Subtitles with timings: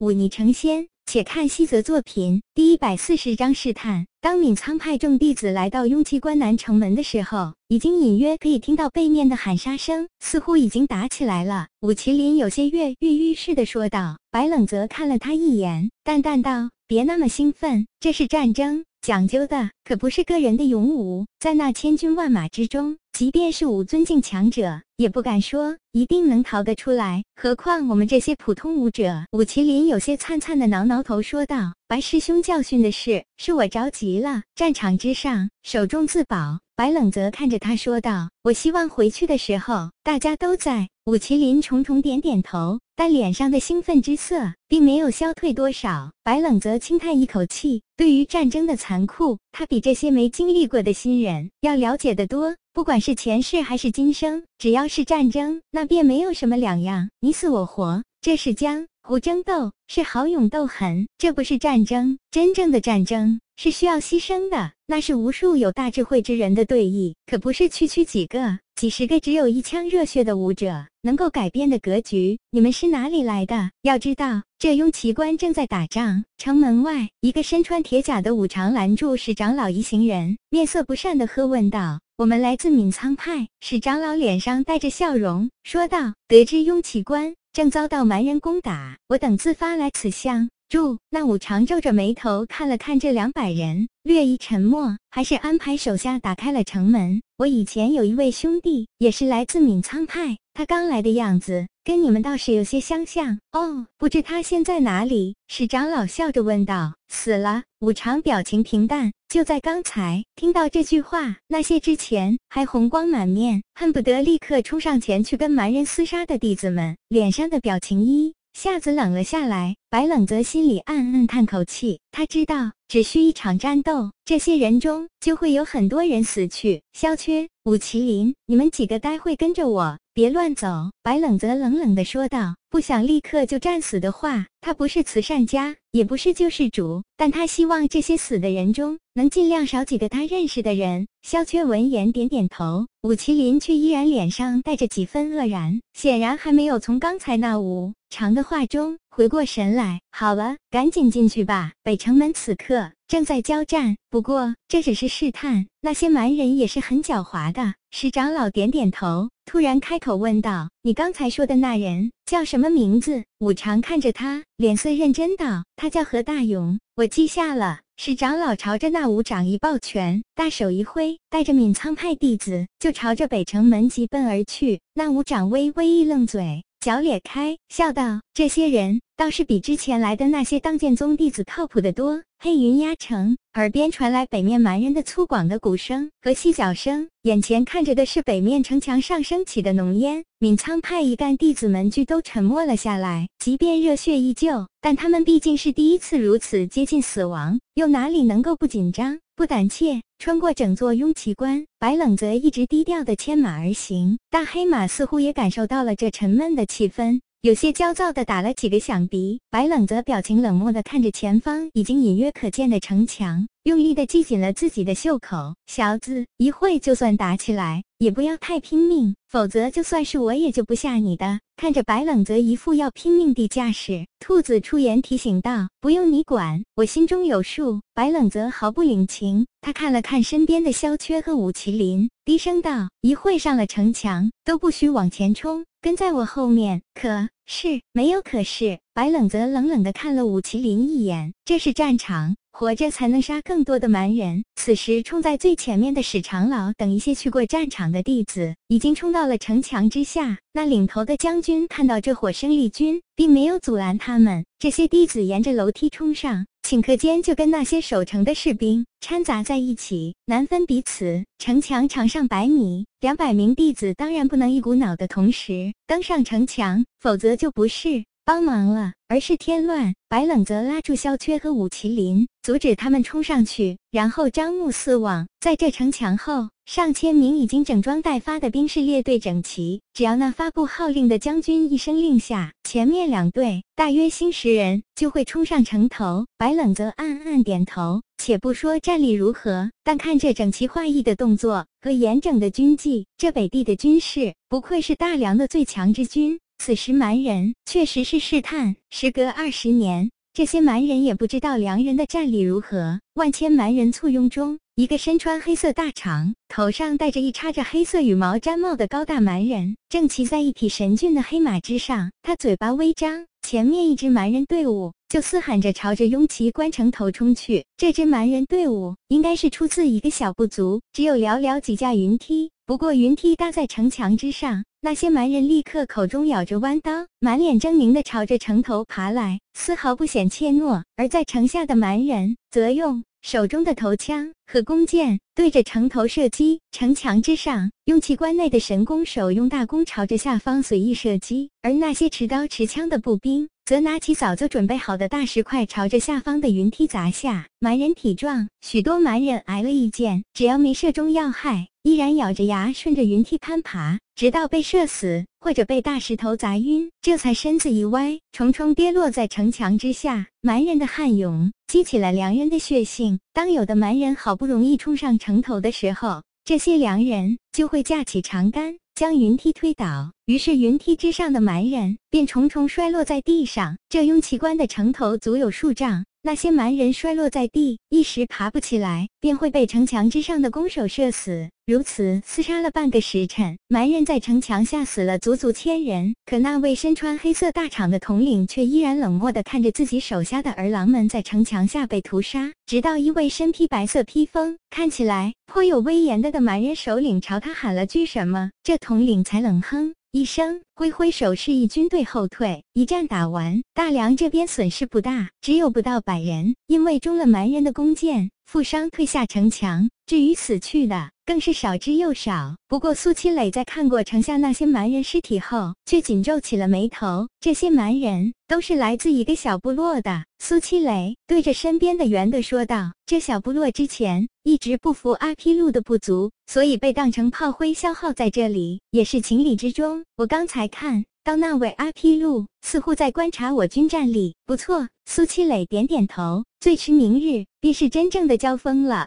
[0.00, 0.88] 舞霓成仙。
[1.06, 4.06] 且看西泽作品第一百四十章试探。
[4.20, 11.66] 当闵仓派众弟子来到雍气关南城门的时候，已经隐约可以听到背面的喊杀声，似乎已经打起来了。
[11.80, 14.18] 武麒麟有些跃跃欲试的说道。
[14.30, 27.22] 白冷泽看了他一眼，淡淡道：“别那么兴奋，这是战争。”讲究的可不是个人的勇武，在那千军万马之中，即便是武尊境强者，也不敢说一定能逃得出来。
[27.36, 29.24] 何况我们这些普通武者。
[29.30, 34.42] 武麒麟有些灿灿的挠挠头，说道：“白师兄教训的是，是我着急了。
[34.56, 46.12] 战场之上，守重自保。”白冷泽看着他说道：“我希望回去的时候，大家都在。”武麒麟重重点点头，但脸上的兴奋之色并没有消退多少。
[46.22, 52.54] 白冷泽轻叹一口气，对于战争的残酷，他比这些没经历过的新人要了解得多。
[52.74, 58.02] 不管是前世还是今生，只要是战争，那便没有什么两样，你死我活。
[58.20, 62.18] 这是江湖争斗，是豪勇斗狠，这不是战争。
[62.30, 68.58] 真正的战争是需要牺牲的，那是无数有大智慧之人的对弈，可不是区区几个。
[68.76, 73.70] 几十个只有一腔热血的武者能够改变的格局，你们是哪里来的？
[73.82, 76.24] 要知道，这雍奇关正在打仗。
[76.36, 90.98] 城门外，一个身穿铁甲的武常拦住史长老一行人，面色不善的喝问道：“我们来自闵苍派。”史长老脸上带着笑容说道：“得知雍奇关正遭到蛮人攻打，我等自发来此相。”住！
[91.10, 97.20] 那武常皱着眉头看了看这两百人，略一沉默，还是安排手下打开了城门。
[97.38, 103.88] 我以前有一位兄弟，也是来自闵苍派，他刚来的样子跟你们倒是有些相像哦。
[103.98, 105.34] 不知他现在哪里？
[105.48, 106.94] 史长老笑着问道。
[107.08, 107.64] 死了。
[107.80, 109.12] 武常表情平淡。
[109.28, 118.34] 就在刚才听到这句话，那些之前还红光满面，恨不得立刻冲上前去跟蛮人厮杀的弟子们，脸上的表情一。
[118.52, 122.00] 夏子冷了下来，白冷泽心里暗暗叹口气。
[122.10, 126.82] 他知道，只需一场战斗，这些人中就会有很多人死去。
[126.92, 130.90] 萧缺、武麒麟，你们几个待会跟着我，别乱走。
[131.02, 132.56] 白冷泽冷冷地说道。
[132.70, 141.08] 不想立刻就战死的话，他不是慈善家，也不是救世主，但他希望这些死的人中能尽量少几个他认识的人。
[141.22, 150.00] 萧缺闻言点点头，武麒麟却依然脸上带着几分愕然，显然还没有从刚才那无常的话中回过神来。
[150.10, 152.92] 好了，赶紧进去吧，北城门此刻。
[153.08, 155.66] 正在交战，不过这只是试探。
[155.80, 157.74] 那些蛮人也是很狡猾的。
[157.90, 174.80] 石长老点点头，突然开口问道：“你刚才说的那人叫什么名字？”武长看着他，脸色认真道：“他叫何大勇，我记下了。”石长老朝着那武长一抱拳，大手一挥，带着闵苍派弟子就朝着北城门疾奔而去。
[174.94, 176.62] 那武长微微一愣嘴。
[176.82, 190.24] 小咧开，笑道：“这些人倒是比之前来的那些当剑宗弟子靠谱得多。”黑云压城，耳边传来北面蛮人的粗犷的鼓声和细角声，眼前看着的是北面城墙上升起的浓烟。
[190.38, 199.18] 闵苍派一干弟子们俱都沉默了下来，即便热血依旧，但他们毕竟是第一次如此接近死亡，又哪里能够不紧张？
[199.36, 204.18] 不胆怯，穿过整座雍奇关，白冷泽一直低调的牵马而行。
[204.30, 209.40] 大黑马似乎也感受到了这沉闷的气氛，有些焦躁的打了几个响鼻。
[209.48, 215.54] 白冷则表情冷漠的看着前方已经隐约可见的城墙，用力的系紧了自己的袖口。
[215.66, 221.40] 小子，一会就算打起来，也不要太拼命，否则就算是我也救不下你的。
[221.58, 238.78] 看着白冷泽一副要拼命的架势，兔子出言提醒道：“不用你管，我心中有数。”白冷泽毫不领情，他看了看身边的萧缺和武麒麟，低声道：“一会上了城墙，都不许往前冲，跟在我后面。”可是没有可是。
[238.94, 242.36] 白冷则冷冷的看了武麒麟一眼，这是战场。
[242.52, 244.44] 活着才能杀更多的蛮人。
[244.54, 250.38] 此时，冲在最前面的史长老等一些去过战场的弟子，已经冲到了城墙之下。
[250.52, 254.44] 那领头的将军看到这伙生力军，并没有阻拦他们。
[254.58, 261.24] 这些弟子沿着楼梯冲上，顷刻间就跟那些守城的士兵掺杂在一起，难分彼此。
[261.38, 268.04] 城墙长上百米，两百名弟子当然不能一股脑的同时登上城墙，否则就不是。
[268.22, 269.92] 帮忙了，而是添乱。
[270.08, 279.80] 白冷泽拉住萧缺和武麒麟，阻止他们冲上去，然后张目四望，在这城墙后，上千名已经整装待发的兵士列队整齐。
[279.92, 286.26] 只要那发布号令的将军一声令下，前面两队大约新十人就会冲上城头。
[286.38, 288.02] 白冷泽暗暗点头。
[288.18, 296.38] 且不说战力如何，但看这整齐划一的动作和严整的军纪，这北地的军士不愧是大梁的最强之军。
[296.58, 298.76] 此时蛮人确实是试探。
[298.90, 303.00] 时隔二十年，这些蛮人也不知道梁人的战力如何。
[303.14, 312.10] 万千蛮人簇拥中，一个身穿黑色大氅、头上戴着一插着黑色羽毛毡帽的高大蛮人，正骑在一匹神骏的黑马之上。
[312.22, 317.66] 他嘴巴微张，前面一支蛮人队伍就嘶喊着朝着雍齐关城头冲去。
[317.76, 322.50] 这支蛮人队伍应该是出自一个小部族，只有寥寥几架云梯。
[322.64, 336.60] 不过云梯搭在城墙之上，那些蛮人立刻口中咬着弯刀，满脸狰狞地朝着城头爬来，丝毫不显怯懦；而在城下的蛮人则用手中的头枪和弓箭对着城头射击。
[336.72, 347.46] 城墙之上，用器关内的神弓手用大弓朝着下方随意射击，而那些持刀持枪的步兵则拿起早就准备好的大石块朝着下方的云梯砸下。
[347.58, 351.69] 蛮人体壮，许多蛮人挨了一箭，只要没射中要害。
[351.82, 360.26] 依然咬着牙顺着云梯攀爬，直到被射死或者被大石头砸晕，这才身子一歪，重重跌落在城墙之下。
[360.42, 363.18] 蛮人的悍勇激起了良人的血性。
[363.32, 373.78] 当有的蛮人好不容易冲上城头的时候，这些良人就会架起长杆将云梯推倒，于是云梯之上的蛮人便重重摔落在地上。
[373.88, 376.04] 这雍奇关的城头足有数丈。
[376.22, 381.48] 那些蛮人摔落在地，一时爬不起来，便会被城墙之上的弓手射死。
[381.64, 386.14] 如此厮杀了半个时辰，蛮人在城墙下死了足足千人。
[386.26, 392.52] 可那位身穿黑色大氅的统领却依然冷漠地看着自己手下的儿郎们在城墙下被屠杀。
[392.66, 399.94] 直到一位身披白色披风、看起来颇有威严的的蛮人首领朝他喊了句什么，这统领才冷哼。
[400.12, 402.64] 一声挥挥手，示意军队后退。
[402.72, 409.88] 一战打完，大梁这边损失不大，只有不到百人，因为中了蛮人的弓箭，负伤退下城墙。
[410.06, 412.56] 至于死去的，更是少之又少。
[412.66, 417.28] 不过苏七磊在看过城下那些蛮人尸体后，却紧皱起了眉头。
[417.38, 420.24] 这些蛮人都是来自一个小部落的。
[420.40, 430.04] 苏七磊对着身边的袁德说道：“这小部落之前一直不服阿披路的部族，所以被当成炮灰消耗在这里，也是情理之中。
[430.16, 434.88] 我刚才看。”到那位阿披路似乎在观察我军战力，不错。
[435.06, 439.06] 苏七磊点点头，最迟明日必是真正的交锋了。